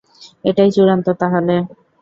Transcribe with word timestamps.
এটাই 0.45 0.69
চূড়ান্ত 0.71 1.07
তাহলে। 1.21 1.55